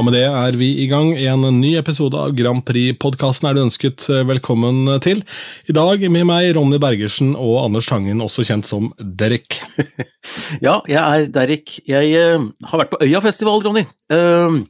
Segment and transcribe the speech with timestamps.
[0.00, 1.10] Og med det er vi i gang.
[1.12, 5.20] En ny episode av Grand Prix-podkasten er du ønsket velkommen til.
[5.68, 9.58] I dag med meg Ronny Bergersen og Anders Tangen, også kjent som Derek.
[10.66, 11.76] ja, jeg er Derek.
[11.84, 13.84] Jeg uh, har vært på Øyafestival, Ronny.
[14.08, 14.64] Uh,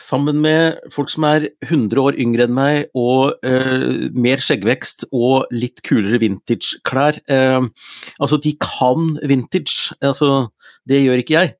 [0.00, 5.50] sammen med folk som er 100 år yngre enn meg, og eh, mer skjeggvekst og
[5.54, 7.20] litt kulere vintage-klær.
[7.28, 9.94] altså, de kan vintage.
[10.00, 10.48] Altså,
[10.88, 11.54] det gjør ikke jeg.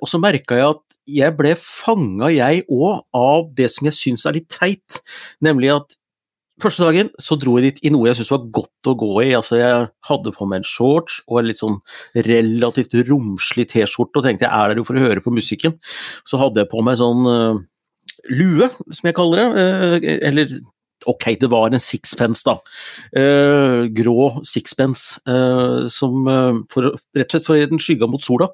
[0.00, 4.26] og så merka jeg at jeg ble fanga, jeg òg, av det som jeg syns
[4.28, 5.00] er litt teit,
[5.44, 5.96] nemlig at
[6.62, 9.30] Første dagen så dro jeg dit i noe jeg syntes var godt å gå i.
[9.34, 11.80] Altså, jeg hadde på meg en shorts og en litt sånn
[12.28, 15.74] relativt romslig T-skjorte, og tenkte jeg er der jo for å høre på musikken.
[16.28, 17.58] Så hadde jeg på meg sånn uh,
[18.30, 20.54] lue, som jeg kaller det, uh, eller
[21.10, 22.56] Ok, det var en sixpence, da.
[23.16, 28.50] Uh, grå sixpence, uh, som uh, for, rett og slett for den skygga mot sola.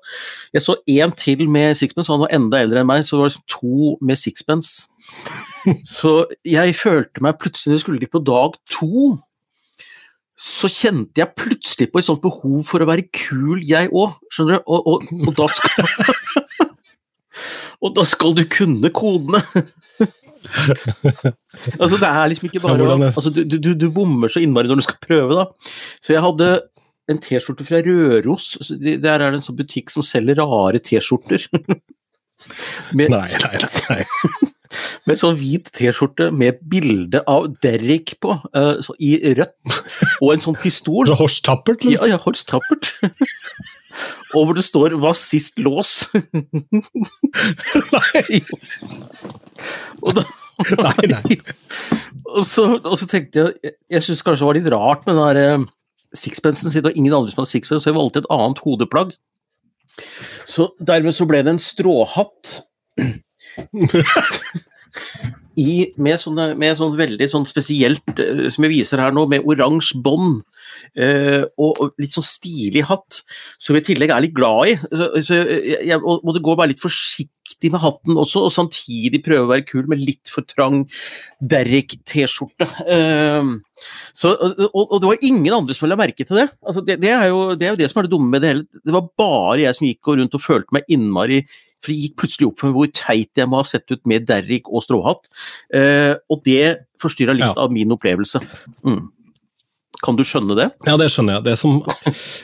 [0.56, 3.32] Jeg så én til med sixpence, han var enda eldre enn meg, så det var
[3.32, 4.88] liksom to med sixpence.
[5.96, 6.14] så
[6.46, 9.10] jeg følte meg plutselig, når jeg skulle på dag to,
[10.40, 14.56] så kjente jeg plutselig på et sånt behov for å være kul, jeg òg, skjønner
[14.56, 16.70] du, og, og, og da skal
[17.80, 19.40] Og da skal du kunne kodene!
[21.80, 24.80] altså, det er liksom ikke bare ja, altså, du, du, du, bommer så innmari når
[24.80, 25.72] du skal prøve, da.
[26.00, 26.48] Så jeg hadde
[27.10, 28.54] en T-skjorte fra Røros.
[28.80, 31.48] Der er det en sånn butikk som selger rare T-skjorter.
[32.96, 34.46] nei, nei, nei.
[35.08, 39.78] Med sånn hvit T-skjorte med bilde av Derrick på, uh, i rødt,
[40.20, 41.06] og en sånn pistol.
[41.10, 41.84] Så Horst Tappert?
[41.84, 42.06] Liksom?
[42.06, 42.92] Ja, ja, Horst Tappert.
[44.36, 46.06] og hvor det står 'Hva sist lås'?
[47.94, 48.42] nei!
[50.04, 50.28] og da
[50.60, 51.36] Nei, nei.
[52.28, 55.16] og, så, og så tenkte jeg Jeg, jeg syns kanskje det var litt rart med
[55.16, 55.64] den der uh,
[56.14, 59.14] sixpensen sin, og ingen andre som har sixpence, så jeg valgte et annet hodeplagg.
[60.48, 62.60] Så dermed så ble det en stråhatt.
[65.60, 69.44] I, med, sånne, med sånn veldig sånn spesielt, uh, som jeg viser her nå, med
[69.44, 70.40] oransje bånd
[70.94, 73.20] eh, og, og, litt sånn stilig hatt,
[73.60, 74.76] som jeg i tillegg er litt glad i.
[74.88, 79.44] Så, så jeg, jeg måtte gå bare litt forsiktig med hatten også, og samtidig prøve
[79.44, 80.86] å være kul med litt for trang
[81.52, 82.68] Derrick-T-skjorte.
[82.88, 83.60] Uh,
[84.24, 86.48] og, og, det var ingen andre som la merke til det.
[86.64, 88.54] Altså, det, det, er jo, det, er jo, det som er det dumme med det
[88.54, 88.80] hele.
[88.80, 91.44] Det var bare jeg som gikk rundt og følte meg innmari
[91.80, 94.26] for det gikk plutselig opp for meg hvor teit jeg må ha sett ut med
[94.28, 95.30] derrik og stråhatt.
[95.72, 97.56] Uh, og det forstyrra litt ja.
[97.56, 98.42] av min opplevelse.
[98.84, 99.08] Mm.
[100.04, 100.68] Kan du skjønne det?
[100.88, 101.46] Ja, det skjønner jeg.
[101.50, 101.80] Det som,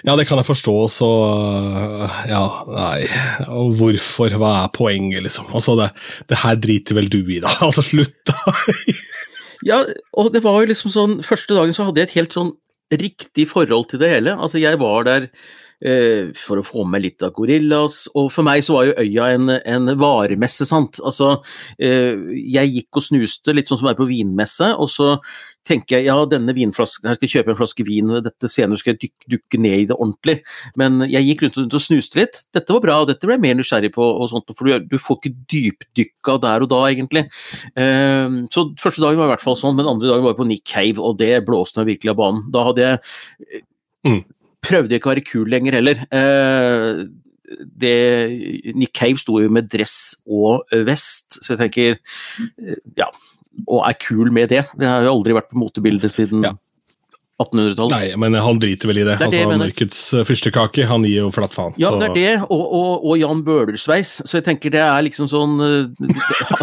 [0.07, 1.11] ja, det kan jeg forstå, så
[2.29, 3.07] Ja, nei.
[3.49, 4.37] Og hvorfor?
[4.41, 5.49] Hva er poenget, liksom?
[5.57, 5.91] Altså, det,
[6.31, 7.53] det her driter vel du i, da?
[7.67, 8.57] Altså, slutt, da!
[9.67, 9.83] ja,
[10.17, 12.55] og det var jo liksom sånn Første dagen så hadde jeg et helt sånn
[12.93, 14.37] riktig forhold til det hele.
[14.39, 15.25] Altså, jeg var der
[15.77, 18.07] Eh, for å få med litt av gorillas.
[18.17, 21.01] Og for meg så var jo øya en, en varemesse, sant.
[21.05, 21.35] Altså,
[21.77, 22.17] eh,
[22.49, 25.17] jeg gikk og snuste, litt sånn som å være på vinmesse, og så
[25.67, 28.95] tenker jeg ja, denne vinflasken, jeg skal kjøpe en flaske vin, og dette senere skal
[28.95, 30.37] jeg dykke, dukke ned i det ordentlig.
[30.79, 32.45] Men jeg gikk rundt, rundt og snuste litt.
[32.57, 34.97] Dette var bra, og dette ble jeg mer nysgjerrig på, og sånt, for du, du
[35.03, 37.27] får ikke dypdykka der og da, egentlig.
[37.75, 40.49] Eh, så første dagen var i hvert fall sånn, men andre dagen var jeg på
[40.53, 42.49] Nick Cave, og det blåste meg virkelig av banen.
[42.55, 43.63] Da hadde jeg
[44.07, 44.25] mm
[44.67, 46.03] prøvde ikke å være kul lenger heller.
[46.11, 47.07] Uh,
[47.79, 47.95] det,
[48.75, 53.07] Nick Cave sto jo med dress og vest, så jeg tenker eh, ja,
[53.67, 54.65] og er kul med det.
[54.79, 56.55] Det har jo aldri vært på motebildet siden ja.
[57.37, 57.93] 1800-tallet.
[57.93, 59.19] Nei, men han driter vel i det.
[59.21, 61.75] det, det altså, Mørkets uh, fyrstekake, han gir jo flatt faen.
[61.81, 64.15] Ja, det er det, og, og, og Jan Bøhler-sveis.
[64.25, 65.59] Så jeg tenker det er liksom sånn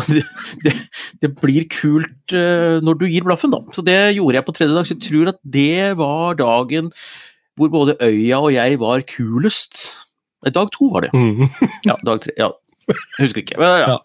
[0.10, 0.24] det,
[0.66, 0.74] det,
[1.22, 3.62] det, blir kult uh, når du gir blaffen, da.
[3.76, 4.90] Så det gjorde jeg på tredje dag.
[4.90, 6.90] Så jeg tror at det var dagen
[7.60, 9.84] hvor både øya og jeg var kulest.
[10.44, 11.14] Dag to var det.
[11.14, 11.46] Mm.
[11.90, 12.34] ja, dag tre.
[12.40, 12.50] Ja.
[12.90, 13.60] Jeg husker ikke.
[13.62, 14.00] Men ja.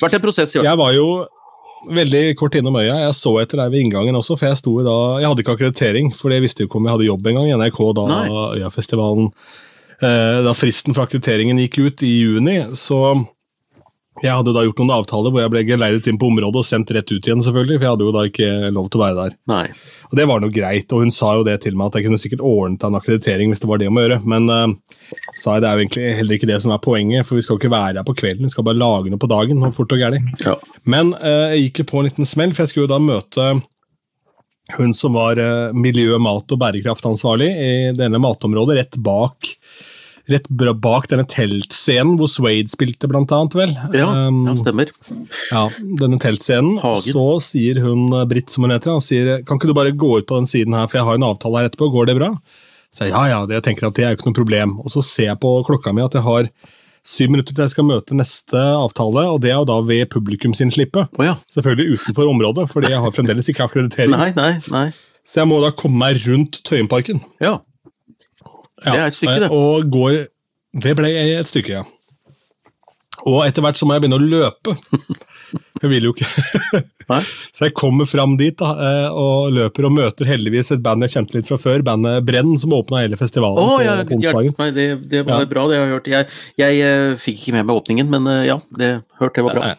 [0.00, 0.56] Vært en prosess.
[0.56, 0.64] Ja.
[0.66, 1.26] Jeg var jo
[1.86, 2.98] veldig kort innom øya.
[3.06, 6.12] Jeg så etter deg ved inngangen også, for jeg sto da Jeg hadde ikke akkreditering,
[6.16, 8.22] for jeg visste jo ikke om jeg hadde jobb engang i NRK da Nei.
[8.58, 9.30] Øyafestivalen
[10.02, 13.00] eh, Da fristen for akkrediteringen gikk ut i juni, så
[14.22, 16.90] jeg hadde da gjort noen avtaler hvor jeg ble geleidet inn på området og sendt
[16.94, 19.36] rett ut igjen, selvfølgelig, for jeg hadde jo da ikke lov til å være der.
[19.50, 19.64] Nei.
[20.08, 22.20] Og Det var noe greit, og hun sa jo det til meg at jeg kunne
[22.20, 24.66] sikkert ordnet en akkreditering hvis det var det om å gjøre, men uh,
[25.38, 27.56] sa jeg det er jo egentlig heller ikke det som er poenget, for vi skal
[27.56, 29.94] jo ikke være her på kvelden, vi skal bare lage noe på dagen, og fort
[29.94, 30.22] og gærlig.
[30.44, 30.56] Ja.
[30.88, 33.50] Men uh, jeg gikk jo på en liten smell, for jeg skulle jo da møte
[34.76, 39.54] hun som var uh, miljø-, mat- og bærekraftansvarlig i denne matområdet, rett bak
[40.32, 40.48] rett
[40.82, 43.74] bak denne teltscenen hvor Swade spilte, blant annet, vel.
[43.96, 44.92] Ja, um, ja stemmer.
[45.50, 45.66] Ja,
[46.00, 46.78] denne teltscenen.
[47.04, 50.18] Så sier hun, eh, Britt som hun heter, han sier kan ikke du bare gå
[50.18, 52.32] ut på den siden her, for jeg har en avtale her etterpå, går det bra?
[52.94, 54.76] Så jeg, ja ja, det, jeg tenker at det er jo ikke noe problem.
[54.82, 56.48] Og så ser jeg på klokka mi at jeg har
[57.08, 60.54] syv minutter til jeg skal møte neste avtale, og det er jo da ved publikum
[60.56, 61.06] sin slippe.
[61.16, 61.36] Oh, ja.
[61.52, 64.16] Selvfølgelig utenfor området, fordi jeg har fremdeles ikke akkreditering.
[64.16, 64.88] Nei, nei, nei.
[65.28, 67.20] Så jeg må da komme meg rundt Tøyenparken.
[67.44, 67.58] Ja.
[68.84, 69.52] Det er et stykke, det.
[69.54, 70.18] Og går
[70.82, 71.86] Det ble et stykke, ja.
[73.26, 74.76] Og etter hvert så må jeg begynne å løpe.
[75.82, 76.26] Jeg vil jo ikke
[77.56, 81.14] Så jeg kommer fram dit da, eh, og løper og møter heldigvis et band jeg
[81.14, 84.88] kjente litt fra før, bandet Brenn, som åpna hele festivalen oh, ja, på meg, det,
[85.08, 85.48] det, var ja.
[85.48, 86.10] bra, det jeg har hørt.
[86.12, 86.28] Jeg,
[86.60, 88.90] jeg, jeg uh, fikk ikke med meg åpningen, men uh, ja, det
[89.22, 89.70] hørte jeg var bra.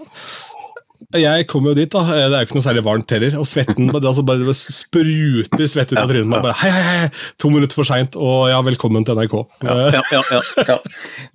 [1.16, 2.01] Jeg kom jo dit, da.
[2.04, 3.38] Det er jo ikke noe særlig varmt heller.
[3.40, 7.07] Og svetten det altså bare spruter svette ut av trynet Bare, Hei, hei, hei!
[7.42, 9.38] To minutter for seint, og ja, velkommen til NRK.
[9.63, 10.78] Ja, ja, ja, ja,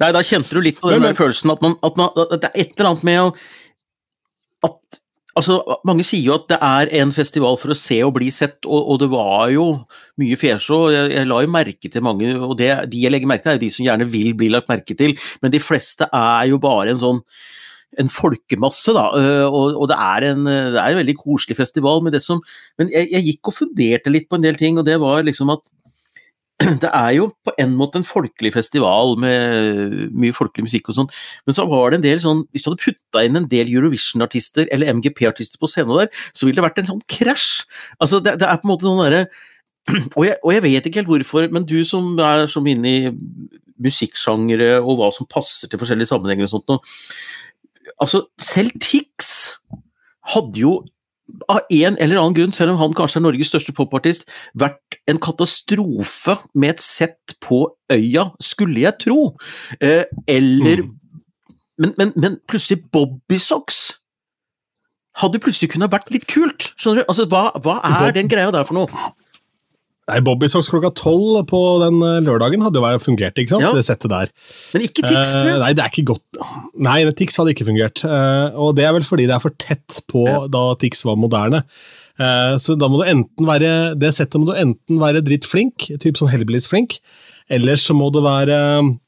[0.02, 2.36] Nei, da kjente du litt på den men, men, følelsen at, man, at, man, at,
[2.44, 3.32] det er et eller annet med å
[4.68, 5.00] at
[5.34, 8.60] Altså, Mange sier jo at det er en festival for å se og bli sett,
[8.68, 9.64] og, og det var jo
[10.22, 10.78] mye fjesjå.
[10.94, 13.58] Jeg, jeg la jo merke til mange, og det, de jeg legger merke til, er
[13.58, 16.94] jo de som gjerne vil bli lagt merke til, men de fleste er jo bare
[16.94, 17.18] en sånn
[18.00, 19.06] en folkemasse, da.
[19.18, 22.02] Øh, og, og det, er en, det, er en, veldig koselig festival.
[22.04, 22.42] Men, som,
[22.80, 25.52] men jeg, jeg, gikk og funderte litt på en del ting, og det var liksom
[25.54, 25.66] at
[26.82, 31.08] det er jo på en måte en folkelig festival med mye folkelig musikk og sånn,
[31.46, 34.70] men så var det en del sånn Hvis du hadde putta inn en del Eurovision-artister
[34.74, 37.64] eller MGP-artister på scenen der, så ville det vært en sånn krasj.
[37.98, 39.24] Altså, det, det, er på en måte sånn derre
[40.16, 43.12] og, og, jeg vet ikke helt hvorfor, men du som er så inne i
[43.84, 46.94] musikksjangere og hva som passer til forskjellige sammenhenger og sånt noe
[48.02, 49.30] Altså, selv Tix
[50.34, 50.74] hadde jo
[51.48, 54.28] av en eller annen grunn, selv om han kanskje er Norges største popartist,
[54.60, 59.18] vært en katastrofe med et sett på øya, skulle jeg tro.
[59.80, 60.94] Eh, eller mm.
[61.80, 63.82] men, men, men, plutselig Bobbysocks
[65.22, 66.72] hadde plutselig kunnet vært litt kult.
[66.76, 67.08] Skjønner du?
[67.08, 69.04] Altså, hva, hva er den greia der for noe?
[70.04, 73.64] Nei, Bobbysocks klokka tolv på den eh, lørdagen hadde jo fungert, ikke sant?
[73.64, 73.72] Ja.
[73.72, 74.32] det settet der.
[74.74, 75.56] Men ikke Tix, tror jeg.
[75.56, 76.40] Uh, nei, det er ikke godt.
[76.84, 78.02] Nei, Tix hadde ikke fungert.
[78.04, 80.42] Uh, og det er vel fordi det er for tett på ja.
[80.52, 81.62] da Tix var moderne.
[82.20, 83.68] Uh, så da må du enten være
[83.98, 86.98] Det settet må du enten være drittflink, typ sånn Hellbillies-flink,
[87.52, 88.58] eller så må det, være,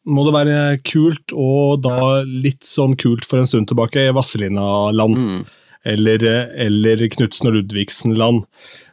[0.08, 0.56] må det være
[0.88, 5.20] kult, og da litt sånn kult for en stund tilbake, Vasselina-land.
[5.20, 5.38] Mm.
[5.86, 6.24] Eller,
[6.58, 8.42] eller Knutsen og Ludvigsen-land.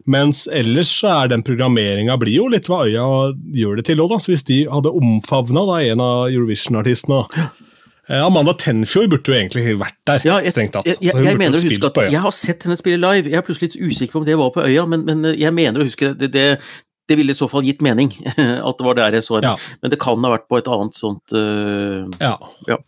[0.10, 3.04] Mens ellers så er den programmeringa blir jo litt hva øya
[3.56, 7.22] gjør det til òg, Så hvis de hadde omfavna en av Eurovision-artistene
[8.10, 10.90] eh, Amanda Tenfjord burde jo egentlig vært der, ja, jeg, strengt tatt.
[10.90, 13.46] Jeg, jeg, jeg mener å huske at jeg har sett henne spille live, jeg er
[13.48, 16.12] plutselig litt usikker på om det var på øya, men, men jeg mener å huske
[16.20, 16.48] det, det,
[17.08, 18.12] det ville i så fall gitt mening
[18.68, 19.76] at det var der jeg så henne, ja.
[19.80, 22.36] men det kan ha vært på et annet sånt uh, ja.
[22.68, 22.82] ja.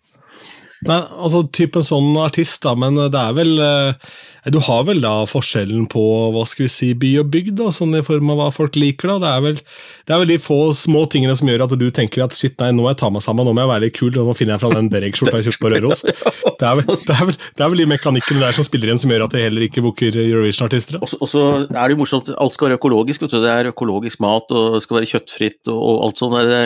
[0.85, 4.15] Nei, altså type sånn artist, da, men det er vel uh,
[4.53, 6.01] du har vel da forskjellen på
[6.35, 9.09] hva skal vi si, by og bygd, da, sånn i form av hva folk liker.
[9.15, 9.17] da.
[9.23, 9.61] Det er, vel,
[10.05, 12.69] det er vel de få små tingene som gjør at du tenker at shit, nei,
[12.75, 14.55] nå må jeg ta meg sammen, nå må jeg være litt kul, og nå finner
[14.55, 16.05] jeg fram den Derek-skjorta jeg kjøpte på Røros.
[16.55, 18.99] Det er, vel, det, er vel, det er vel de mekanikkene der som spiller inn
[19.01, 21.01] som gjør at det heller ikke booker Eurovision-artister.
[21.03, 23.25] Og så er det jo morsomt, alt skal være økologisk.
[23.27, 26.37] Det er økologisk mat, og det skal være kjøttfritt og, og alt sånt.
[26.47, 26.61] Det,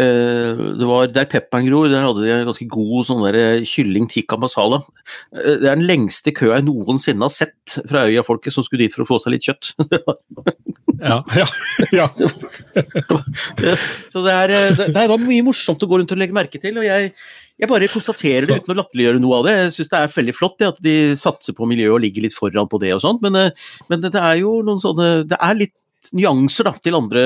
[0.00, 4.08] eh, det var der pepperen gror, der hadde de en ganske god sånn der kylling
[4.10, 4.80] tikka masala.
[5.36, 8.84] Eh, det er den lengste køa jeg noen noensinne har sett fra Øya-folket som skulle
[8.84, 9.72] dit for å få seg litt kjøtt.
[11.10, 11.46] ja, ja,
[11.96, 12.08] ja.
[14.10, 16.76] Så det, er, det, det, var mye morsomt å gå rundt og legge merke til.
[16.78, 17.12] og jeg,
[17.60, 19.56] jeg bare konstaterer det uten å latterliggjøre noe av det.
[19.56, 22.36] Jeg syns det er veldig flott det, at de satser på miljøet og ligger litt
[22.36, 25.58] foran på det og sånt, men, eh, men det, er jo noen sånne Det er
[25.58, 27.24] litt nyanser da, til andre,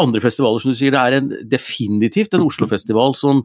[0.00, 0.94] andre festivaler, som du sier.
[0.94, 3.44] Det er en, definitivt en Oslo-festival som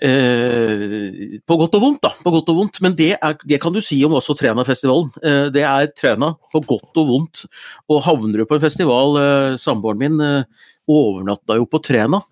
[0.00, 2.10] Eh, på godt og vondt, da.
[2.24, 2.80] På godt og vondt.
[2.84, 5.12] Men det, er, det kan du si om også Træna-festivalen.
[5.20, 7.44] Eh, det er Træna på godt og vondt.
[7.90, 12.22] Og havner du på en festival eh, Samboeren min eh, overnatta jo på Træna.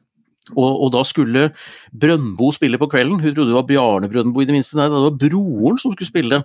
[0.57, 1.51] Og, og, da skulle
[1.93, 3.21] Brøndbo spille på kvelden.
[3.21, 4.79] Hun trodde det var Bjarne Brøndbo, i det minste.
[4.79, 6.41] Nei, det var broren som skulle spille.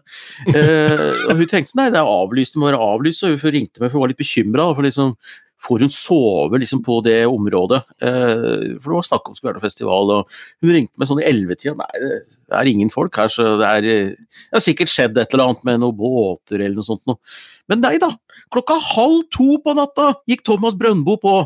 [0.51, 3.23] Eh, og hun tenkte nei, det er avlyst, det må være avlyst.
[3.23, 4.67] Så hun ringte meg for hun var litt bekymra.
[4.75, 5.15] For liksom,
[5.63, 7.82] får hun sove liksom, på det området?
[8.03, 11.22] Eh, for det var snakk om skulle være noe festival, og hun ringte meg sånn
[11.24, 11.75] i ellevetida.
[11.79, 12.20] Nei, det,
[12.60, 13.88] er ingen folk her, så det, er,
[14.27, 17.20] det har sikkert skjedd et eller annet med noen båter eller noe sånt noe.
[17.72, 18.12] Men nei da!
[18.53, 21.41] Klokka halv to på natta gikk Thomas Brøndbo på.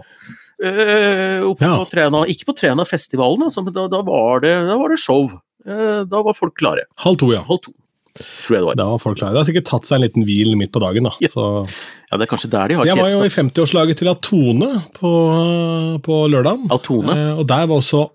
[0.57, 1.75] Uh, opp ja.
[1.77, 2.23] på trena.
[2.31, 5.29] Ikke på Træna-festivalen, altså, men da, da, var det, da, var det, show.
[5.67, 6.87] Uh, da var folk klare.
[7.05, 7.43] Halv to, ja.
[7.45, 7.75] Halv to
[8.17, 8.77] tror jeg det var.
[8.79, 9.35] Da var folk klare.
[9.35, 11.13] Det har sikkert tatt seg en liten hvil midt på dagen, da.
[11.23, 11.31] Ja,
[12.11, 15.11] ja det er kanskje der de har Jeg var jo i 50-årslaget til Atone på,
[16.05, 16.67] på lørdag.
[16.73, 17.15] Atone?
[17.15, 18.05] Eh, og der var også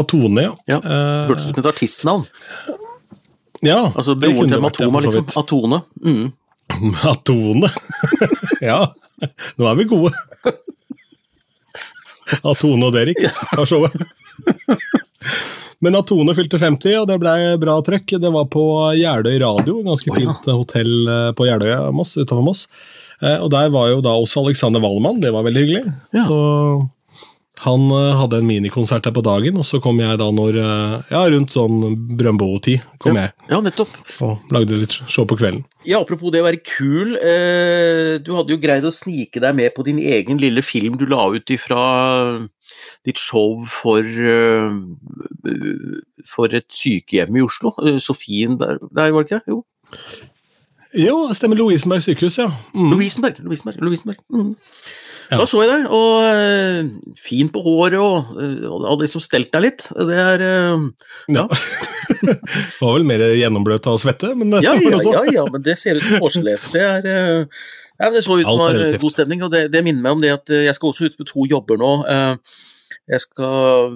[0.00, 0.54] Atone, ja.
[0.70, 0.78] ja.
[0.78, 2.26] Eh, Hørtes ut som et artistnavn.
[3.60, 5.26] Ja, altså broren til Matoma, liksom.
[5.36, 5.82] Atone.
[6.00, 6.30] Mm.
[7.12, 7.68] Atone.
[8.70, 8.84] ja,
[9.58, 10.14] nå er vi gode.
[12.46, 13.96] Atone og Derek har showet.
[15.80, 18.18] Men at Tone fylte 50, og det ble bra trøkk.
[18.20, 18.64] Det var på
[18.98, 20.56] Jeløy radio, ganske fint oh, ja.
[20.58, 20.94] hotell
[21.38, 22.66] på Jeløya Moss, utenfor Moss.
[23.20, 25.92] Og der var jo da også Alexander Wallmann, det var veldig hyggelig.
[26.16, 26.24] Ja.
[26.28, 26.38] Så
[27.60, 30.56] han hadde en minikonsert der på dagen, og så kom jeg da når
[31.10, 31.82] Ja, rundt sånn
[32.16, 33.26] Brøndbo-tid kom ja.
[33.26, 33.48] jeg.
[33.52, 33.92] Ja, nettopp.
[34.24, 35.66] Og lagde litt show på kvelden.
[35.84, 37.18] Ja, Apropos det å være kul.
[37.20, 41.04] Eh, du hadde jo greid å snike deg med på din egen lille film du
[41.08, 41.82] la ut ifra
[43.06, 44.72] ditt show for uh,
[46.28, 47.74] for et sykehjem i Oslo.
[47.98, 49.42] Sofien der, der var det ikke det?
[49.48, 49.64] Jo.
[50.94, 51.56] Jo, stemmer.
[51.56, 52.48] Lovisenberg sykehus, ja.
[52.74, 52.90] Mm.
[52.90, 53.34] Lovisenberg.
[53.38, 54.16] Lovisenberg, Lovisenberg.
[54.30, 54.56] Mm.
[55.30, 55.38] Ja.
[55.38, 59.62] Da så jeg deg, og uh, fin på håret og og hadde liksom stelt deg
[59.68, 59.84] litt.
[59.94, 60.88] Det er uh,
[61.30, 61.44] Ja.
[62.20, 62.34] det
[62.80, 66.08] var vel mer gjennombløt av svette, men ja, ja, ja, ja, men det ser ut
[66.08, 66.72] som årslese.
[66.74, 70.18] Det er ja, Det så ut som var god stemning, og det, det, minner meg
[70.18, 71.92] om det at jeg skal også ut med to jobber nå.
[73.10, 73.94] Jeg skal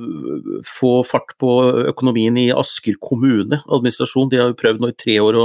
[0.69, 1.51] få fart på
[1.91, 4.31] økonomien i Asker kommune, administrasjon.
[4.31, 5.45] De har jo prøvd nå i tre år å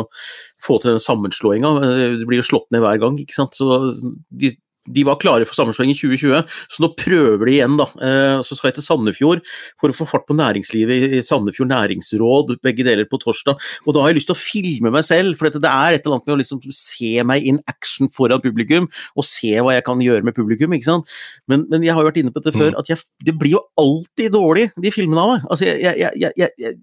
[0.62, 1.75] få til den sammenslåinga.
[2.19, 3.19] Det blir jo slått ned hver gang.
[3.22, 3.58] ikke sant?
[3.58, 3.93] Så
[4.29, 4.51] de
[4.88, 7.77] de var klare for sammenslåing i 2020, så nå prøver de igjen.
[7.79, 7.88] da.
[8.05, 9.43] Eh, så skal jeg til Sandefjord
[9.79, 13.59] for å få fart på næringslivet i Sandefjord næringsråd, begge deler på torsdag.
[13.86, 16.19] Og da har jeg lyst til å filme meg selv, for det er et eller
[16.19, 20.01] annet med å liksom se meg in action foran publikum, og se hva jeg kan
[20.03, 20.74] gjøre med publikum.
[20.74, 21.12] ikke sant?
[21.50, 22.79] Men, men jeg har jo vært inne på dette før, mm.
[22.81, 25.45] at jeg, det blir jo alltid dårlig, de filmene av meg.
[25.51, 26.74] Altså, jeg, jeg, jeg,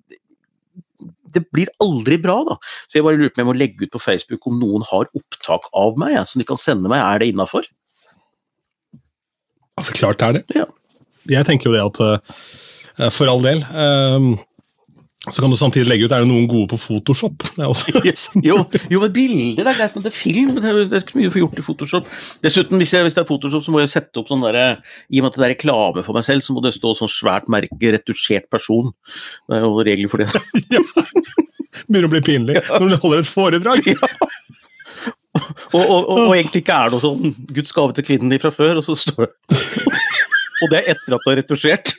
[1.36, 2.56] det blir aldri bra, da.
[2.86, 5.10] Så jeg bare lurer på om jeg må legge ut på Facebook om noen har
[5.10, 7.02] opptak av meg, ja, som de kan sende meg.
[7.02, 7.66] Er det innafor?
[9.76, 10.44] Altså, klart det er det.
[10.56, 10.66] Ja.
[11.36, 14.36] Jeg tenker jo det at uh, for all del um,
[15.26, 17.42] så kan du samtidig legge ut er det noen gode på Photoshop.
[18.46, 18.58] jo,
[18.92, 20.52] jo, men bilder er greit, men det er film.
[20.54, 22.12] Det er, det er ikke mye å få gjort i Photoshop.
[22.46, 24.66] Dessuten, hvis, jeg, hvis, det er Photoshop, så må jeg sette opp sånn derre
[25.10, 27.10] I og med at det er reklame for meg selv, så må det stå sånn
[27.10, 28.94] svært merke 'retusjert person'.
[29.50, 30.30] Det er jo regler for det.
[30.76, 30.84] ja.
[31.88, 33.90] Begynner å bli pinlig når du holder et foredrag.
[33.96, 34.12] ja
[35.36, 38.80] og, og, og, og, egentlig ikke er noe sånn 'Guds gave til kvinnen' fra før,
[38.80, 39.32] og så står det
[40.64, 41.92] Og det er etter at du har retusjert.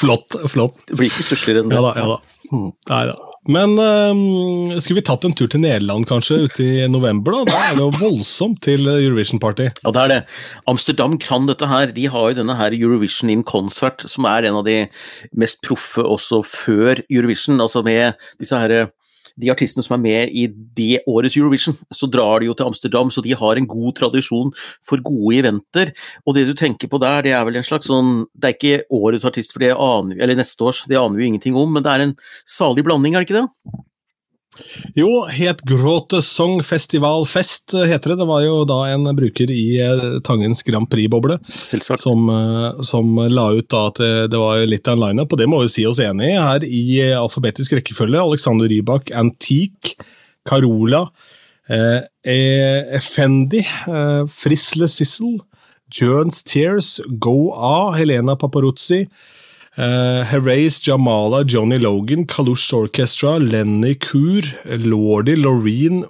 [0.00, 0.36] flott.
[0.50, 0.76] flott.
[0.86, 1.78] Det blir ikke stussligere enn det.
[1.78, 2.18] Ja da, ja da.
[2.52, 2.68] Mm.
[2.92, 3.16] Nei da.
[3.46, 7.36] Men øh, skulle vi tatt en tur til Nederland kanskje, ute i november?
[7.46, 9.68] Da Da er det jo voldsomt til Eurovision Party.
[9.84, 10.20] Ja, det er det.
[10.66, 11.92] Amsterdam kan dette her.
[11.94, 14.88] De har jo denne her Eurovision in Concert, som er en av de
[15.38, 17.60] mest proffe også før Eurovision.
[17.62, 18.88] Altså med disse herre
[19.40, 23.10] de artistene som er med i det årets Eurovision, så drar de jo til Amsterdam,
[23.12, 24.52] så de har en god tradisjon
[24.86, 25.92] for gode eventer.
[26.24, 28.94] Og det du tenker på der, det er vel en slags sånn Det er ikke
[28.96, 31.92] årets artist, for det aner, eller neste års, det aner vi ingenting om, men det
[31.92, 32.16] er en
[32.48, 33.84] salig blanding, er det ikke det?
[34.98, 38.18] Jo, het Gråte Song Festival Fest, heter det.
[38.22, 43.48] Det var jo da en bruker i eh, Tangens Grand Prix-boble som, eh, som, la
[43.56, 46.02] ut da at det var litt av en lineup, og det må vi si oss
[46.02, 46.36] enig i.
[46.36, 46.84] Her i
[47.16, 49.96] alfabetisk rekkefølge Alexander Rybak, Antique,
[50.46, 51.06] Carola,
[51.68, 52.02] eh,
[52.96, 53.58] Effendi,
[53.88, 55.40] eh, Frisle Sissel,
[55.90, 59.06] Jones Tears, Go A, Helena Paparuzzi,
[59.76, 66.04] Uh, Herace, Jamala, Johnny Logan, Kalush Orchestra, Lenny Kur, Lordi, Loreen,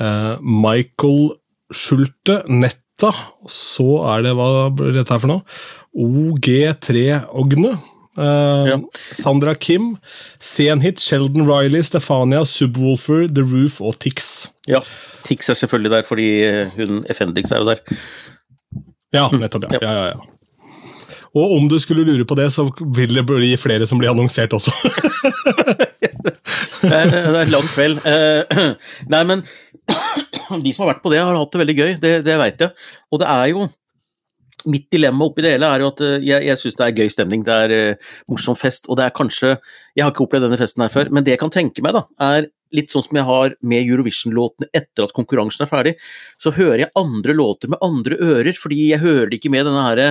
[0.00, 1.36] uh, Michael
[1.70, 3.12] Schulte, Netta,
[3.48, 5.44] så er det Hva blir dette her for noe?
[5.94, 7.76] OG3 Ogne.
[8.18, 8.80] Uh, ja.
[9.14, 9.94] Sandra Kim,
[10.42, 14.50] Senhit, Sheldon Riley, Stefania, Subwoolfer, The Roof og Tix.
[14.68, 14.82] Ja,
[15.24, 16.28] Tix er selvfølgelig der fordi
[16.74, 17.86] hun Effendix er jo der.
[19.14, 19.70] Ja, nettopp.
[19.70, 19.78] ja.
[19.82, 20.39] ja, ja, ja.
[21.38, 24.54] Og om du skulle lure på det, så vil det bli flere som blir annonsert
[24.56, 24.74] også.
[26.82, 28.00] det, er, en lang kveld.
[28.06, 28.64] Eh,
[29.12, 29.44] nei, men
[30.64, 31.92] de som har vært på det, har hatt det veldig gøy.
[32.02, 32.74] Det, det veit jeg.
[33.12, 33.68] Og det er jo
[34.68, 37.08] Mitt dilemma oppi det hele er jo at eh, jeg, jeg syns det er gøy
[37.08, 39.54] stemning, det er uh, morsom fest, og det er kanskje
[39.96, 42.02] Jeg har ikke opplevd denne festen her før, men det jeg kan tenke meg, da,
[42.20, 45.94] er litt sånn som jeg har med Eurovision-låtene etter at konkurransen er ferdig,
[46.40, 49.84] så hører jeg andre låter med andre ører, fordi jeg hører det ikke med denne
[49.86, 50.02] her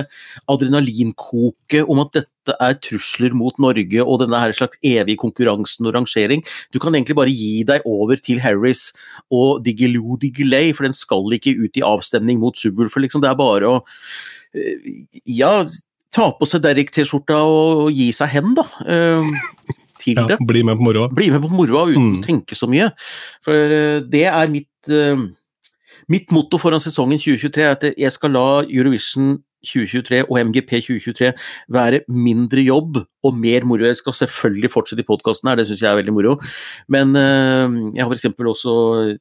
[0.50, 5.94] adrenalinkoket om at dette er trusler mot Norge og denne her slags evige konkurransen og
[5.98, 6.42] rangering.
[6.72, 8.90] Du kan egentlig bare gi deg over til Harris
[9.32, 13.22] og Digilu Digilay for den skal ikke ut i avstemning mot Subwoolfer, liksom.
[13.22, 13.78] Det er bare å
[14.56, 14.90] eh,
[15.28, 15.52] ja,
[16.14, 18.66] ta på seg Derrick-T-skjorta og gi seg hen, da.
[20.00, 20.40] Til ja, det.
[20.48, 21.10] Bli med på moroa.
[21.12, 22.16] Bli med på moroa uten mm.
[22.20, 22.90] å tenke så mye.
[23.44, 25.20] For eh, det er mitt, uh,
[26.12, 31.30] mitt motto foran sesongen 2023, at jeg skal la Eurovision 2023 og MGP 2023
[31.76, 33.84] være mindre jobb og mer moro.
[33.84, 36.36] Jeg skal selvfølgelig fortsette i podkasten her, det syns jeg er veldig moro.
[36.88, 38.28] Men uh, jeg har f.eks.
[38.54, 38.74] også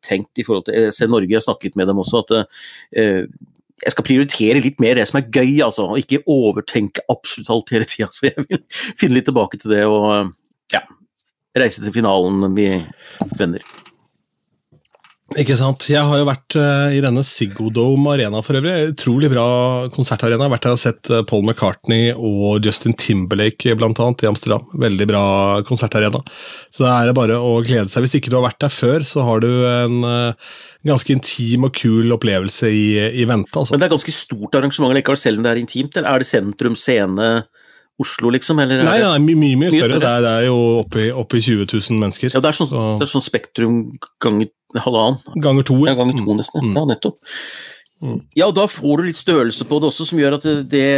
[0.05, 3.55] tenkt i forhold til Jeg ser Norge, jeg har snakket med dem også, at uh,
[3.79, 7.73] jeg skal prioritere litt mer det som er gøy, altså, og ikke overtenke absolutt alt
[7.75, 8.09] hele tida.
[8.15, 8.63] Så jeg vil
[8.99, 10.33] finne litt tilbake til det og
[10.73, 10.83] ja,
[11.57, 12.71] reise til finalen vi
[13.39, 13.63] venner.
[15.37, 15.83] Ikke sant.
[15.91, 18.95] Jeg har jo vært uh, i denne Siggodome Arena for øvrig.
[18.95, 19.45] Utrolig bra
[19.93, 20.39] konsertarena.
[20.39, 24.29] Jeg har vært der og sett uh, Paul McCartney og Justin Timberlake blant annet, i
[24.31, 24.65] Amsterdam.
[24.81, 25.23] Veldig bra
[25.69, 26.23] konsertarena.
[26.73, 28.07] Så det er bare å glede seg.
[28.07, 30.49] Hvis ikke du har vært der før, så har du en uh,
[30.89, 32.87] ganske intim og kul opplevelse i,
[33.21, 33.53] i vente.
[33.53, 33.75] Altså.
[33.75, 35.93] Men det er ganske stort arrangement likevel, selv om det er intimt?
[35.93, 37.29] Eller er det sentrum scene?
[37.99, 38.61] Oslo, liksom?
[38.63, 39.99] Eller nei, nei, mye, mye, mye større.
[39.99, 42.31] Det er, det er jo oppi, oppi 20 000 mennesker.
[42.35, 42.85] Ja, Det er sånn, så.
[42.99, 43.81] det er sånn Spektrum
[44.23, 45.19] ganger halvannen.
[45.43, 45.81] Ganger to.
[45.87, 46.69] Ja, ganger to nesten.
[46.69, 46.77] Mm.
[46.77, 47.19] Ja, nettopp.
[47.99, 48.21] Mm.
[48.39, 50.89] Ja, og da får du litt størrelse på det også, som gjør at det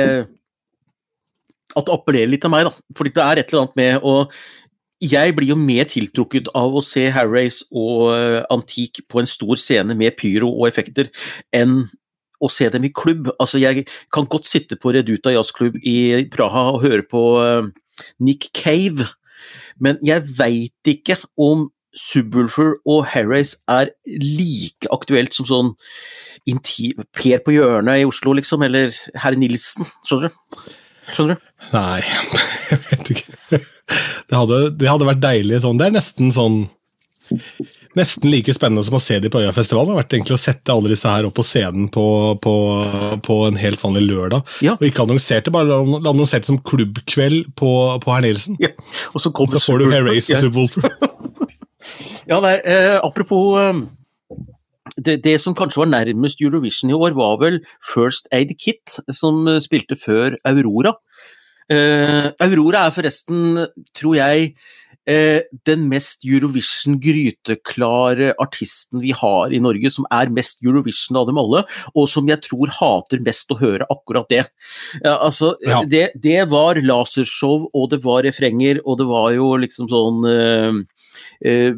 [1.72, 2.74] At det appellerer litt av meg, da.
[2.98, 4.18] Fordi det er et eller annet med å
[5.02, 9.58] jeg blir jo mer tiltrukket av å se Harrays og uh, Antik på en stor
[9.58, 11.10] scene med pyro og effekter
[11.58, 11.88] enn
[12.42, 13.30] å se dem i klubb.
[13.38, 17.70] Altså, jeg kan godt sitte på Reduta jazzklubb i Praha og høre på uh,
[18.24, 19.10] Nick Cave,
[19.82, 25.72] men jeg veit ikke om Subwoolfer og Harris er like aktuelt som sånn
[26.48, 29.86] Per på hjørnet i Oslo, liksom, eller herr Nilsen.
[30.08, 30.62] Skjønner du?
[31.12, 31.50] Skjønner du?
[31.74, 32.00] Nei,
[32.72, 33.60] jeg vet ikke.
[34.32, 35.82] Det hadde, det hadde vært deilig sånn.
[35.82, 36.64] Det er nesten sånn
[37.98, 39.92] nesten like spennende som å se dem på Øyafestivalen.
[39.92, 42.06] Det har vært egentlig å sette alle disse her opp på scenen på,
[42.44, 42.56] på,
[43.26, 44.54] på en helt vanlig lørdag.
[44.66, 44.76] Ja.
[44.78, 47.72] Og ikke annonserte, bare annonserte som klubbkveld på,
[48.04, 48.60] på Herr Nilsen.
[48.64, 48.74] Ja.
[49.16, 50.88] Og så, så får du Hair Race og Subwoolfer.
[52.32, 53.84] ja, nei, eh, apropos eh,
[54.98, 57.62] det, det, som kanskje var nærmest Eurovision i år, var vel
[57.94, 60.96] First Aid Kit, som spilte før Aurora.
[61.72, 64.54] Eh, Aurora er forresten, tror jeg,
[65.10, 71.38] eh, den mest Eurovision-gryteklare artisten vi har i Norge, som er mest Eurovision av dem
[71.42, 71.62] alle,
[71.96, 74.46] og som jeg tror hater mest å høre akkurat det.
[75.02, 75.78] Ja, altså, ja.
[75.88, 80.72] det, det, var lasershow, og det var refrenger, og det var jo liksom sånn eh,
[81.46, 81.72] eh,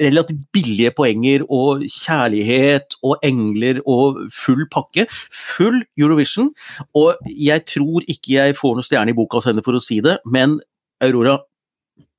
[0.00, 5.06] relativt billige poenger og kjærlighet og engler og full pakke.
[5.30, 6.50] Full Eurovision.
[6.98, 10.00] Og jeg tror ikke jeg får noen stjerne i boka hos henne for å si
[10.04, 10.58] det, men
[11.04, 11.38] Aurora,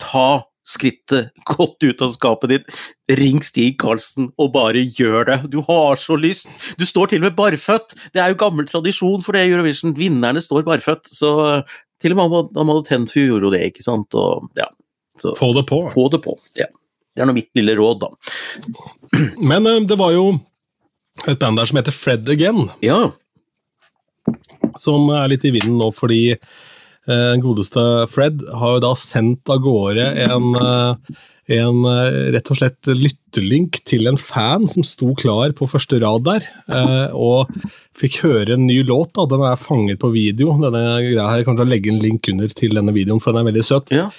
[0.02, 2.78] ta skrittet godt ut av skapet ditt,
[3.20, 5.38] ring Stig Karlsen og bare gjør det.
[5.54, 6.50] Du har så lyst.
[6.80, 7.94] Du står til og med barføtt.
[8.16, 9.94] Det er jo gammel tradisjon for det i Eurovision.
[9.98, 11.12] Vinnerne står barføtt.
[11.14, 11.30] Så
[12.02, 14.18] til og med Amalie Tenfjord gjorde jo det, ikke sant.
[14.18, 14.68] Og, ja.
[15.22, 15.84] så, få det på.
[15.94, 16.70] Få det på, ja.
[17.16, 18.10] Det er nå mitt lille råd, da.
[19.52, 20.32] Men uh, det var jo
[21.30, 22.66] et band der som heter Fred Again.
[22.84, 23.06] Ja.
[24.82, 26.48] Som er litt i vinden nå fordi Eh,
[27.08, 31.16] den godeste Fred har jo da sendt av gårde en, eh,
[31.56, 36.24] en eh, rett og slett lyttelink til en fan som sto klar på første rad
[36.26, 36.48] der,
[37.14, 37.52] og
[37.96, 39.14] fikk høre en ny låt.
[39.14, 40.56] da, Den er fanget på video.
[40.58, 43.32] denne greia her, Jeg kommer til å legge en link under til denne videoen, for
[43.32, 43.94] den er veldig søt.
[43.94, 44.10] Ja.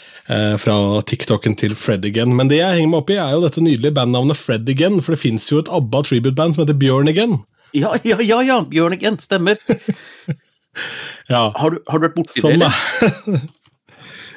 [0.62, 2.37] Fra TikToken til Fred Again.
[2.37, 5.16] Men det jeg henger meg opp i, er jo dette nydelige bandnavnet Fred Again, for
[5.16, 7.40] det fins jo et ABBA tribute-band som heter Bjørn Again.
[7.75, 9.59] Ja, ja, ja, ja, Bjørn Again, stemmer.
[11.27, 11.49] Ja.
[11.59, 13.41] Har, du, har, du, vært borti sånn, det?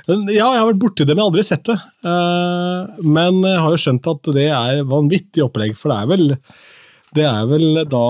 [0.09, 1.75] ja, jeg har vært borti det, men aldri sett det.
[2.05, 6.25] Uh, men jeg har jo skjønt at det er vanvittig opplegg, for det er vel,
[7.17, 8.07] det er vel da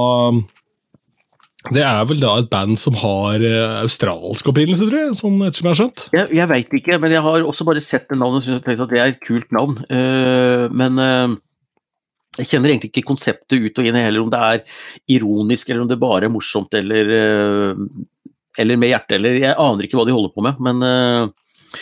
[1.76, 5.18] det er vel da et band som har uh, australsk opprinnelse, tror jeg?
[5.20, 6.06] sånn ettersom jeg har skjønt?
[6.16, 8.96] Jeg, jeg veit ikke, men jeg har også bare sett det navnet og tenkt at
[8.96, 9.76] det er et kult navn.
[9.92, 11.04] Uh, men
[12.40, 14.64] jeg kjenner egentlig ikke konseptet ut og inn heller, om det er
[15.18, 17.12] ironisk eller om det bare er morsomt eller
[18.60, 21.78] eller med hjertet, eller Jeg aner ikke hva de holder på med, men, eh,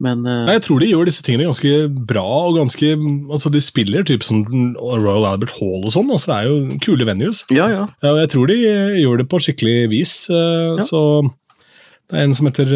[0.00, 1.72] men eh, Nei, Jeg tror de gjør disse tingene ganske
[2.12, 2.92] bra, og ganske
[3.30, 4.44] altså De spiller typ som
[4.78, 7.44] Royal Albert Hall og sånn, altså det er jo kule venues.
[7.54, 7.86] Ja, ja.
[8.04, 10.86] ja jeg tror de gjør det på skikkelig vis, eh, ja.
[10.86, 11.02] så
[12.10, 12.72] det er en som heter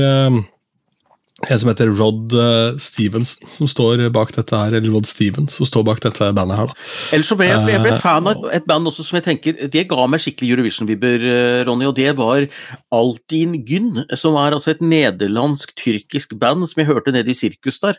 [1.51, 5.69] en som heter Rod uh, Stevens, som står bak dette her, eller Rod Stevens, som
[5.69, 6.73] står bak dette bandet her.
[6.73, 6.89] da.
[7.17, 9.57] Ellers så ble jeg, jeg ble eh, fan av et band også som jeg tenker
[9.73, 12.47] Det ga meg skikkelig Eurovision-vibber, uh, Ronny, og det var
[12.95, 17.99] Altin Gyn, som er altså et nederlandsk-tyrkisk band som jeg hørte nede i sirkus der.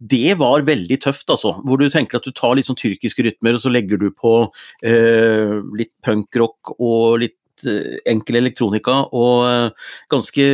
[0.00, 1.56] Det var veldig tøft, altså.
[1.64, 4.36] Hvor du tenker at du tar litt sånn tyrkiske rytmer, og så legger du på
[4.86, 7.45] eh, litt punkrock og litt Eh,
[8.08, 10.46] enkel elektronika og eh, ganske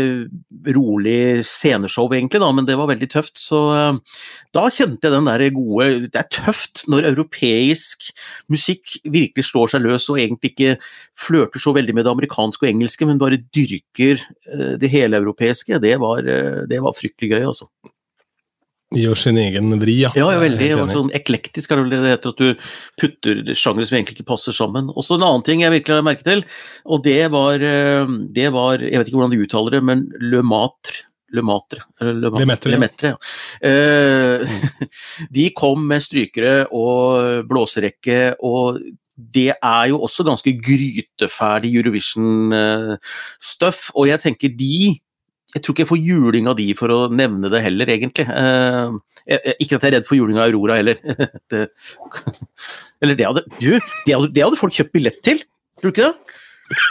[0.76, 3.34] rolig sceneshow, egentlig, da, men det var veldig tøft.
[3.40, 4.20] Så eh,
[4.54, 8.10] da kjente jeg den der gode Det er tøft når europeisk
[8.52, 10.76] musikk virkelig slår seg løs og egentlig ikke
[11.18, 14.22] flørter så veldig med det amerikanske og engelske, men bare dyrker
[14.78, 15.80] det heleuropeiske.
[15.82, 16.22] Det var,
[16.68, 17.70] det var fryktelig gøy, altså.
[18.96, 20.10] Gjør sin egen vri, ja.
[20.18, 20.70] Ja, ja veldig.
[20.92, 22.48] Sånn eklektisk er det vel det heter, at du
[23.00, 24.90] putter sjangere som egentlig ikke passer sammen.
[24.92, 26.44] Også en annen ting jeg virkelig har merket til,
[26.84, 30.42] og det var, eh, det var Jeg vet ikke hvordan du uttaler det, men Le
[30.42, 31.06] Matre.
[31.32, 31.80] Le Matre.
[32.00, 33.16] Le, Le Metre, Le Matre ja.
[33.64, 34.40] uh,
[35.36, 38.78] de kom med strykere og blåserekke, og
[39.16, 44.98] det er jo også ganske gryteferdig Eurovision-stuff, og jeg tenker de
[45.52, 48.24] jeg tror ikke jeg får juling av de for å nevne det heller, egentlig.
[48.24, 48.96] Uh,
[49.60, 51.00] ikke at jeg er redd for juling av Aurora heller.
[51.52, 51.66] det,
[53.04, 53.72] eller det hadde, du,
[54.06, 55.42] det hadde, det hadde folk kjøpt billett til,
[55.80, 56.38] tror du ikke det?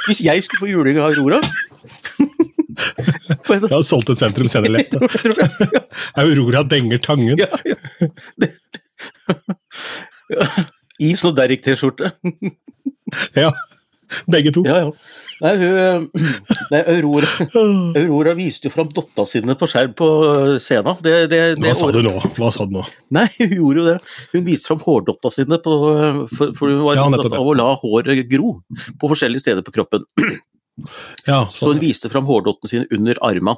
[0.06, 1.40] Hvis jeg skulle få juling av Aurora
[3.50, 4.94] Jeg hadde solgt et sentrum senere lett.
[6.22, 7.42] Aurora denger Tangen.
[7.42, 7.76] Ja, ja.
[11.02, 12.14] Is og Derrick-T-skjorte.
[13.42, 13.52] ja.
[14.32, 14.64] Begge to.
[14.68, 14.92] Ja, ja.
[15.42, 16.10] Nei, hun,
[16.72, 17.30] nei Aurora,
[17.98, 20.10] Aurora, viste jo fram dotta sine på skjerm på
[20.62, 21.00] scenen.
[21.02, 22.14] Det, det, det, Hva sa du nå?
[22.38, 22.86] Hva sa du nå?
[23.18, 23.98] Nei, hun gjorde jo det.
[24.36, 25.80] Hun viste fram hårdotta sine, på,
[26.30, 28.60] for, for, hun var ja, opptatt av å la håret gro
[29.02, 30.06] på forskjellige steder på kroppen.
[31.28, 33.58] Ja, så hun viste fram hårdotten sin under arma.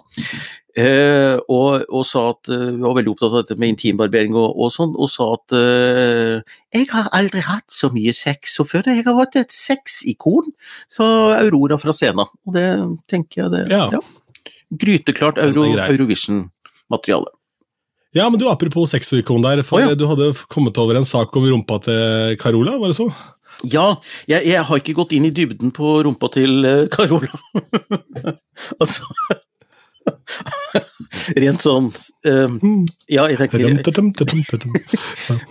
[0.74, 4.72] Eh, og, og, sa at Hun var veldig opptatt av dette med intimbarbering og, og
[4.74, 8.90] sånn, og sa at eh, 'Jeg har aldri hatt så mye sex som før.
[8.90, 10.50] Jeg har vært et sexikon',
[10.90, 11.06] sa
[11.38, 12.26] Aurora fra scenen.
[12.26, 12.68] Og det
[13.08, 13.86] tenker jeg det ja.
[13.94, 14.02] ja.
[14.74, 17.30] Gryteklart Euro, Eurovision-materiale.
[18.14, 19.96] Ja, men du, apropos sexikon der, for oh, ja.
[19.98, 23.08] du hadde kommet over en sak om rumpa til Carola, var det så?
[23.64, 23.86] Ja,
[24.28, 27.40] jeg, jeg, har ikke gått inn i dybden på rumpa til uh, Carola.
[28.82, 29.08] altså
[31.40, 31.86] Rent sånn
[32.28, 32.58] um,
[33.08, 33.62] Ja, jeg tenker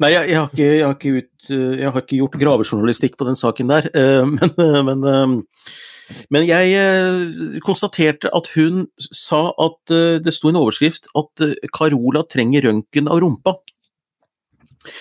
[0.02, 3.28] Nei, jeg, jeg, har ikke, jeg, har ut, eh, jeg, har ikke gjort gravejournalistikk på
[3.30, 3.88] den saken der,
[4.28, 4.52] men,
[4.90, 5.06] men,
[6.28, 13.08] men jeg konstaterte at hun sa at det sto en overskrift at Carola trenger røntgen
[13.08, 13.56] av rumpa.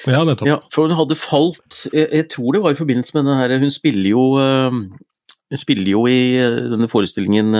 [0.10, 0.50] Ja, nettopp.
[0.50, 3.56] Ja, for hun hadde falt jeg, jeg, tror det var i forbindelse med denne her
[3.62, 6.20] Hun spiller jo Hun spiller jo i
[6.72, 7.56] denne forestillingen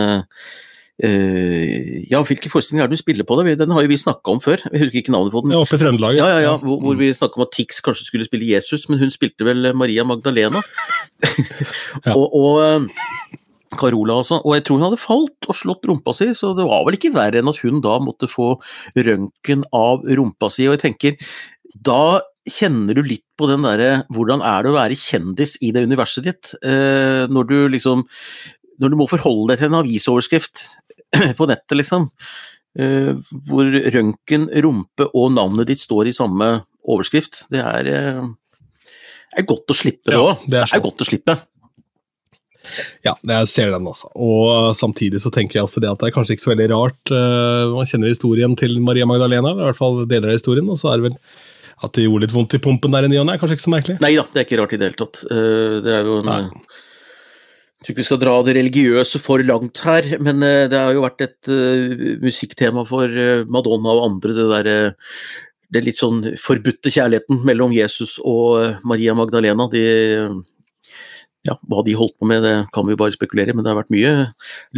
[1.02, 3.34] Uh, ja, hvilke forestillinger er det du spiller på?
[3.42, 3.56] det?
[3.58, 4.62] Den har jo vi snakka om før.
[4.70, 5.54] Jeg husker ikke navnet på den.
[5.56, 6.18] Ja, oppe i Trøndelag.
[6.20, 9.02] Ja, ja, ja, hvor, hvor vi snakka om at Tix kanskje skulle spille Jesus, men
[9.02, 10.62] hun spilte vel Maria Magdalena.
[12.06, 12.14] ja.
[12.14, 12.86] Og, og
[13.80, 14.42] Carola, altså.
[14.44, 17.14] Og jeg tror hun hadde falt og slått rumpa si, så det var vel ikke
[17.16, 18.54] verre enn at hun da måtte få
[18.94, 20.68] røntgen av rumpa si.
[20.70, 21.34] Og jeg tenker,
[21.82, 25.84] da kjenner du litt på den derre Hvordan er det å være kjendis i det
[25.86, 26.54] universet ditt?
[26.66, 28.02] Eh, når du liksom
[28.82, 30.64] Når du må forholde deg til en avisoverskrift
[31.38, 32.08] på nettet, liksom.
[32.80, 33.12] Eh,
[33.50, 36.54] hvor røntgen, rumpe og navnet ditt står i samme
[36.88, 37.46] overskrift.
[37.52, 38.88] Det er, uh,
[39.38, 40.30] er godt å slippe det òg.
[40.32, 41.36] Ja, det, det, er godt å slippe.
[43.04, 44.12] Ja, jeg ser den også.
[44.16, 47.02] Og samtidig så tenker jeg også det at det er kanskje ikke så veldig rart.
[47.12, 50.70] Uh, man kjenner historien til Maria Magdalena, i hvert fall deler av historien.
[50.72, 51.20] Og så er det vel
[51.82, 53.74] at det gjorde litt vondt i pumpen der i ny og ne, kanskje ikke så
[53.74, 53.98] merkelig?
[54.04, 55.22] Nei da, det er ikke rart i det hele tatt.
[55.28, 56.42] det er jo en Nei.
[57.82, 60.92] Jeg tror ikke vi skal dra det religiøse for langt her, men eh, det har
[60.94, 63.10] jo vært et uh, musikktema for
[63.50, 64.76] Madonna og andre, det derre
[65.72, 69.70] det litt sånn forbudte kjærligheten mellom Jesus og Maria Magdalena.
[69.72, 69.84] De,
[71.48, 73.80] ja, hva de holdt på med, det kan vi jo bare spekulere men det har
[73.80, 74.12] vært mye,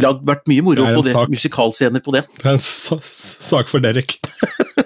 [0.00, 2.24] lag, vært mye moro på det, musikalscener på det.
[2.38, 4.16] Det er en sak for Derek.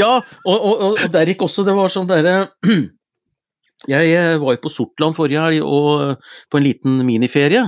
[0.00, 2.36] ja, og, og, og, Derek også, det var sånn derre
[3.88, 5.62] Jeg var jo på Sortland forrige helg
[6.50, 7.62] på en liten miniferie.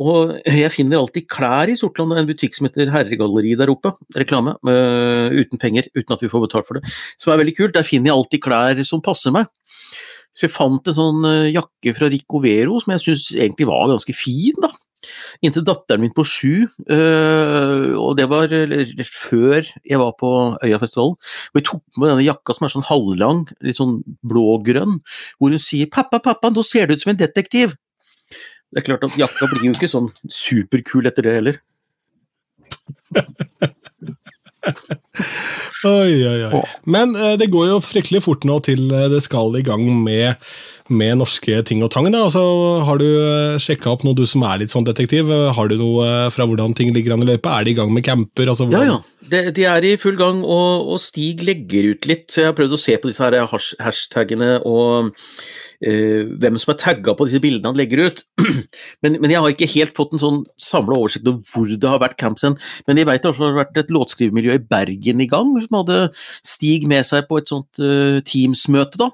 [0.00, 3.72] Og jeg finner alltid klær i Sortland, det er en butikk som heter Herregalleri der
[3.72, 3.90] oppe.
[4.16, 4.54] Reklame.
[4.62, 6.94] Uh, uten penger, uten at vi får betalt for det.
[7.20, 7.74] Som er veldig kult.
[7.74, 9.50] Der finner jeg alltid klær som passer meg.
[10.32, 14.16] Så jeg fant en sånn uh, jakke fra Ricovero som jeg syns egentlig var ganske
[14.16, 14.70] fin, da
[15.42, 20.30] inntil datteren min på sju, øh, og det var før jeg var på
[20.62, 21.16] Øyafestivalen.
[21.52, 25.00] Og jeg tok med denne jakka som er sånn halvlang, litt sånn blågrønn,
[25.38, 27.76] hvor hun sier 'pappa, pappa, nå ser du ut som en detektiv'.
[28.72, 31.56] Det er klart at jakka blir jo ikke sånn superkul etter det heller.
[35.88, 36.60] oi, oi, oi.
[36.90, 40.38] Men eh, det går jo fryktelig fort nå til uh, det skal i gang med,
[40.92, 42.08] med norske ting og tang.
[42.12, 42.24] Da.
[42.28, 42.42] Altså,
[42.86, 45.30] har du eh, sjekka opp noe, du som er litt sånn detektiv?
[45.56, 47.58] har du noe fra hvordan ting ligger an i løypa?
[47.58, 48.50] Er de i gang med camper?
[48.52, 49.00] Altså, ja, ja.
[49.32, 52.34] De, de, er i full gang, og, og, Stig legger ut litt.
[52.36, 57.14] Jeg har prøvd å se på disse her hashtagene og uh, hvem som er tagga
[57.16, 58.22] på disse bildene han legger ut.
[59.02, 62.02] men, men, jeg har ikke helt fått en sånn samla oversikt over hvor det har
[62.04, 62.58] vært campsen.
[62.86, 66.00] Men jeg vet det har vært et låtskrivermiljø i Bergen i gang, som hadde
[66.44, 69.00] Stig med seg på et sånt uh, Teams-møte.
[69.00, 69.10] da.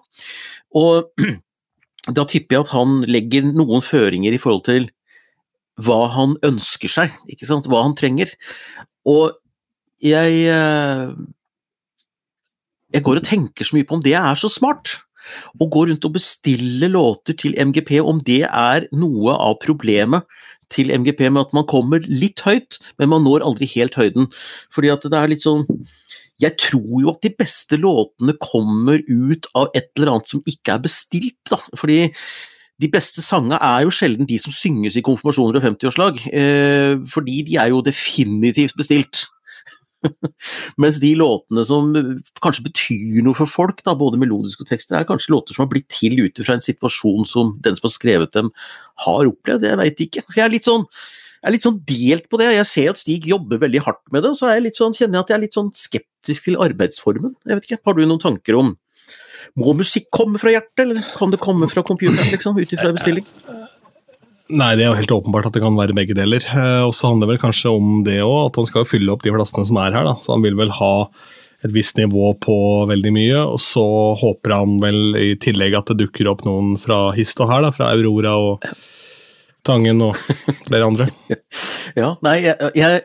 [0.78, 1.12] Og
[2.18, 4.88] da tipper jeg at han legger noen føringer i forhold til
[5.78, 7.68] hva han ønsker seg, ikke sant?
[7.70, 8.32] hva han trenger.
[9.08, 9.36] Og
[10.04, 11.12] jeg uh,
[12.94, 14.96] jeg går og tenker så mye på om det er så smart.
[15.60, 20.24] Å gå rundt og bestille låter til MGP, om det er noe av problemet
[20.72, 24.28] til MGP med at man kommer litt høyt, men man når aldri helt høyden.
[24.72, 25.66] Fordi at det er litt sånn
[26.38, 30.76] Jeg tror jo at de beste låtene kommer ut av et eller annet som ikke
[30.76, 31.58] er bestilt, da.
[31.74, 32.12] Fordi
[32.78, 37.40] de beste sangene er jo sjelden de som synges i konfirmasjoner og 50-årslag, eh, fordi
[37.48, 39.24] de er jo definitivt bestilt.
[40.82, 41.90] Mens de låtene som
[42.42, 45.72] kanskje betyr noe for folk, da, både melodiske og tekster, er kanskje låter som har
[45.72, 48.52] blitt til ut fra en situasjon som den som har skrevet dem,
[49.06, 49.66] har opplevd.
[49.68, 50.26] Jeg veit ikke.
[50.36, 50.86] Jeg er litt sånn
[51.38, 52.48] jeg er litt sånn delt på det.
[52.50, 55.22] Jeg ser at Stig jobber veldig hardt med det, og så jeg sånn, kjenner jeg
[55.22, 57.36] at jeg er litt sånn skeptisk til arbeidsformen.
[57.46, 58.74] Jeg vet ikke, Har du noen tanker om
[59.56, 63.24] Må musikk komme fra hjertet, eller kan det komme fra computeren, liksom, ut ifra bestilling?
[64.48, 66.40] Nei, det er jo helt åpenbart at det kan være begge deler.
[66.40, 69.24] Eh, og så handler det vel kanskje om det òg, at han skal fylle opp
[69.26, 70.06] de plassene som er her.
[70.08, 70.92] da, Så han vil vel ha
[71.66, 72.56] et visst nivå på
[72.88, 73.84] veldig mye, og så
[74.20, 77.72] håper han vel i tillegg at det dukker opp noen fra hist og her, da,
[77.74, 78.68] fra Aurora og
[79.66, 80.14] Tangen og
[80.68, 81.08] flere andre.
[81.98, 83.02] ja, nei, jeg, jeg,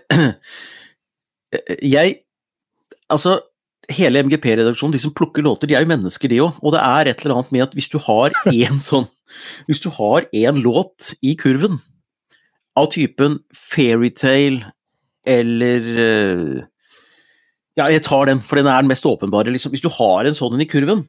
[1.82, 2.20] jeg
[3.12, 3.36] Altså,
[3.92, 6.56] hele MGP-redaksjonen, de som plukker låter, de er jo mennesker, de òg.
[6.64, 9.06] Og det er et eller annet med at hvis du har én sånn
[9.68, 11.80] Hvis du har én låt i kurven
[12.80, 14.72] av typen fairytale
[15.26, 16.62] eller eh,
[17.74, 19.50] Ja, jeg tar den, for den er den mest åpenbare.
[19.50, 19.72] Liksom.
[19.74, 21.08] Hvis du har en sånn i kurven,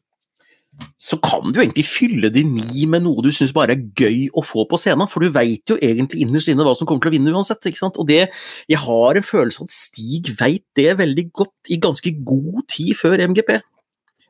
[0.96, 4.42] så kan du egentlig fylle de ni med noe du syns bare er gøy å
[4.42, 7.14] få på scenen, for du veit jo egentlig innerst inne hva som kommer til å
[7.18, 7.68] vinne uansett.
[7.68, 8.00] ikke sant?
[8.00, 8.30] Og det,
[8.68, 12.96] Jeg har en følelse av at Stig veit det veldig godt i ganske god tid
[12.96, 13.58] før MGP.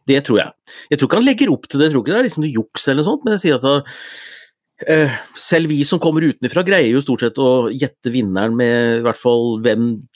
[0.09, 0.55] Det tror jeg.
[0.93, 2.57] Jeg tror ikke han legger opp til det, jeg tror ikke det er liksom noe
[2.59, 3.87] juks eller noe sånt, men jeg sier at
[4.91, 9.07] uh, selv vi som kommer utenfra, greier jo stort sett å gjette vinneren med i
[9.07, 9.63] hvert fall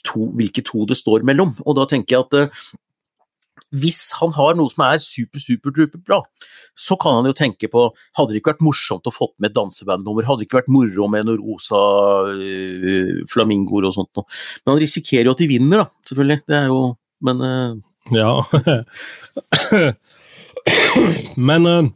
[0.05, 1.55] to, hvilke to det står mellom.
[1.65, 2.61] Og da tenker jeg at uh,
[3.75, 6.21] hvis han har noe som er super, super, super bra,
[6.77, 7.83] så kan han jo tenke på
[8.17, 10.25] Hadde det ikke vært morsomt å fått med et dansebandnummer?
[10.25, 11.81] Hadde det ikke vært moro med noen rosa
[12.29, 14.25] uh, flamingoer og sånt noe?
[14.63, 16.43] Men han risikerer jo at de vinner, da, selvfølgelig.
[16.49, 16.81] Det er jo
[17.25, 17.77] Men uh...
[18.15, 18.43] Ja.
[21.49, 21.89] men uh,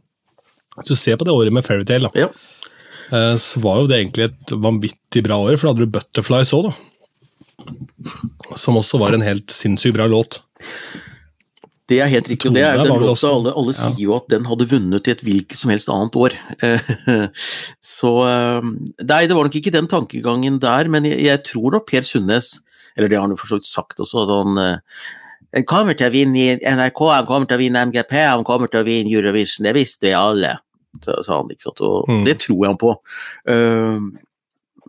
[0.78, 2.26] hvis du ser på det året med Fairytale, da.
[2.26, 2.32] Ja.
[3.38, 6.70] Så var jo det egentlig et vanvittig bra år, for da hadde du Butterflies òg,
[6.70, 6.72] da.
[8.58, 10.40] Som også var en helt sinnssykt bra låt.
[11.84, 13.90] Det er helt riktig, og det er den låta alle, alle ja.
[13.90, 16.36] sier jo at den hadde vunnet i et hvilket som helst annet år.
[17.96, 18.70] Så eh,
[19.04, 22.54] Nei, det var nok ikke den tankegangen der, men jeg, jeg tror nok Per Sundnes,
[22.96, 24.62] eller det har han jo for så vidt sagt også, at han
[25.54, 28.82] han kommer til å vinne NRK, han kommer til å vinne MGP, han kommer til
[28.82, 30.56] å vinne Eurovision, det visste alle,
[31.04, 31.50] sa han.
[31.52, 32.22] ikke sant, og mm.
[32.26, 32.94] Det tror jeg han på.
[33.46, 34.08] Uh,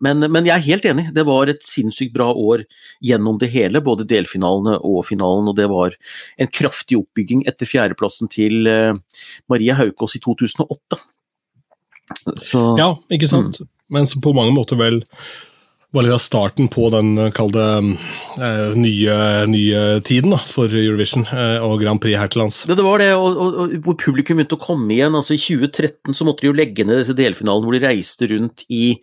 [0.04, 2.65] men, men, jeg er helt enig, det var et sinnssykt bra år
[3.06, 5.95] gjennom det hele, både delfinalene og finalen, og det var
[6.41, 8.97] en kraftig oppbygging etter fjerdeplassen til uh,
[9.51, 10.99] Maria Haukås i 2008.
[12.41, 13.62] Så, ja, ikke sant.
[13.62, 13.71] Mm.
[13.95, 15.04] Men på mange måter vel
[15.96, 19.16] var litt av starten på den eh, kalde uh, nye,
[19.48, 22.62] nye, tiden da, for Eurovision uh, og Grand Prix her til lands.
[22.68, 25.16] Det, det var det, og, og, hvor publikum begynte å komme igjen.
[25.16, 28.66] altså I 2013 så måtte de jo legge ned disse delfinalene hvor de reiste rundt
[28.68, 28.98] i,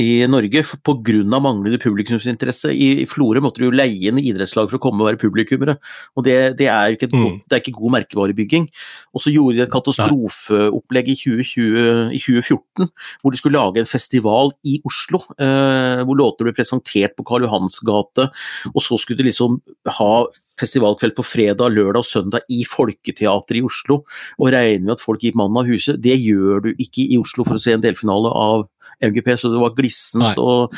[0.00, 1.18] i Norge pga.
[1.36, 2.72] manglende publikumsinteresse.
[2.72, 5.76] I, I Florø måtte de jo leie inn idrettslag for å komme og være publikummere.
[6.16, 7.42] og Det, det er ikke, mm.
[7.44, 8.70] det er ikke god merkevarebygging.
[9.12, 12.88] Og så gjorde de et katastrofeopplegg i, 2020, i 2014
[13.20, 15.20] hvor de skulle lage en festival i Oslo.
[15.36, 18.28] Uh, hvor låter ble presentert på Karl Johans gate,
[18.72, 19.58] og så skulle de liksom
[19.98, 20.12] ha
[20.60, 24.02] festivalkveld på fredag, lørdag og søndag i Folketeatret i Oslo,
[24.38, 26.00] og regne med at folk gikk mannen av huset.
[26.02, 28.68] Det gjør du ikke i Oslo for å se en delfinale av
[29.02, 30.40] MGP, så det var glissent.
[30.42, 30.76] Og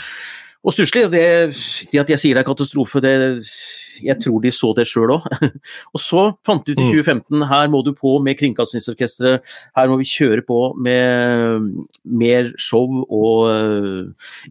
[0.64, 1.06] og stusslig.
[1.12, 1.24] Det,
[1.92, 3.12] det, at jeg sier det er katastrofe, det,
[4.02, 5.26] jeg tror de så det sjøl òg.
[5.94, 7.44] og så fant de ut i 2015 mm.
[7.50, 9.44] her må du på med Kringkastingsorkesteret,
[9.76, 11.68] her må vi kjøre på med
[12.04, 13.52] mer show og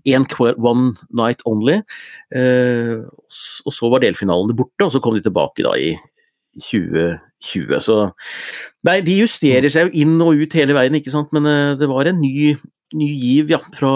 [0.06, 1.82] én uh, one night only.
[2.34, 3.10] Uh,
[3.66, 5.96] og så var delfinalene borte, og så kom de tilbake da i
[6.70, 7.80] 2020.
[7.84, 8.00] Så
[8.84, 11.90] Nei, de justerer seg jo inn og ut hele veien, ikke sant, men uh, det
[11.90, 12.54] var en ny,
[12.94, 13.94] ny giv ja, fra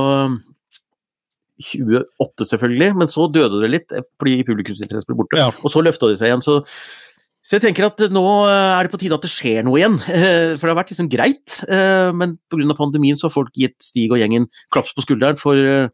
[1.58, 5.39] 28, selvfølgelig, men så døde det litt fordi publikumsinteressen ble borte.
[5.39, 5.50] Ja.
[5.63, 6.43] Og så løfta de seg igjen.
[6.46, 6.60] Så,
[7.41, 9.98] så, jeg tenker at nå er det på tide at det skjer noe igjen.
[10.58, 12.78] For det har vært liksom greit, eh, men pga.
[12.78, 15.89] pandemien så har folk gitt Stig og gjengen klaps på skulderen for,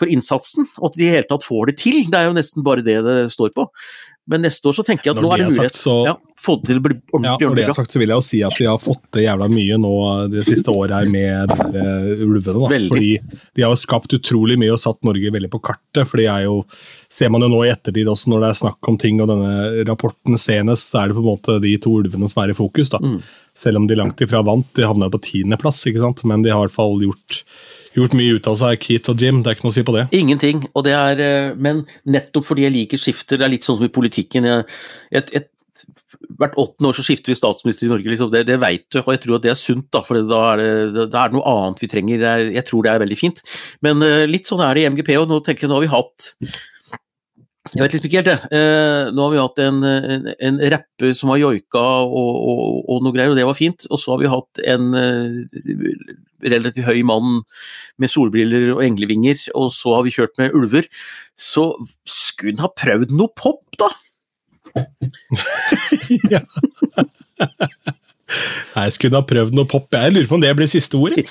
[0.00, 2.04] for innsatsen, og at de i hele tatt får det til.
[2.08, 3.68] Det er jo nesten bare det det står på.
[4.26, 6.56] Men neste år så tenker jeg at Når nå er det mulighet så- ja, få
[6.56, 8.42] det til å bli ordentlig, Ja, når det er sagt, så vil jeg jo si
[8.42, 12.56] at de har fått til jævla mye nå det siste året her med uh, ulvene.
[12.62, 12.70] Da.
[12.72, 12.88] Veldig.
[12.88, 13.10] Fordi
[13.54, 16.08] de har jo skapt utrolig mye og satt Norge veldig på kartet.
[16.08, 16.64] for de er jo,
[17.10, 19.84] ser man jo nå i ettertid også, når det er snakk om ting og denne
[19.84, 22.90] rapporten senest, så er det på en måte de to ulvene som er i fokus.
[22.90, 22.98] da.
[22.98, 23.20] Mm.
[23.54, 24.66] Selv om de langt ifra vant.
[24.74, 26.24] De havna på tiendeplass, ikke sant?
[26.24, 27.44] men de har i hvert fall gjort,
[27.94, 28.82] gjort mye ut av seg.
[28.82, 30.04] Keith og Jim, det er ikke noe å si på det.
[30.16, 30.64] Ingenting.
[30.74, 33.86] Og det er, eh, men nettopp fordi jeg liker skifter, det er litt sånn som
[33.86, 34.48] i politikken.
[34.50, 34.66] Jeg,
[35.14, 35.48] jeg, jeg,
[36.38, 38.30] hvert åttende år så skifter vi statsminister i Norge, liksom.
[38.32, 39.88] det, det vet du, og jeg tror at det er sunt.
[39.94, 42.20] Da for da er det, da er det noe annet vi trenger.
[42.22, 43.42] Det er, jeg tror det er veldig fint.
[43.84, 45.92] Men uh, litt sånn er det i MGP, og nå tenker jeg nå har vi
[45.94, 46.30] hatt
[47.72, 48.48] jeg vet liksom ikke helt, jeg.
[48.52, 53.06] Uh, nå har vi hatt en, en, en rapper som har joika og, og, og
[53.06, 53.86] noe greier, og det var fint.
[53.88, 55.62] Og så har vi hatt en eh,
[56.52, 57.42] relativt høy mann
[58.00, 60.88] med solbriller og englevinger, og så har vi kjørt med ulver.
[61.40, 61.70] Så
[62.08, 63.90] skulle hun ha prøvd noe pop, da?
[66.34, 66.42] ja.
[68.74, 69.88] Nei, skulle skulle ha prøvd noe pop.
[69.94, 71.18] Jeg lurer på om det blir siste ord.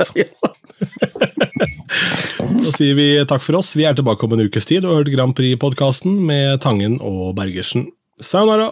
[2.34, 2.63] Altså.
[2.63, 3.73] Da sier vi takk for oss.
[3.78, 7.36] Vi er tilbake om en ukes tid og har hørt Grand Prix-podkasten med Tangen og
[7.38, 7.86] Bergersen.
[8.23, 8.71] Sayonara!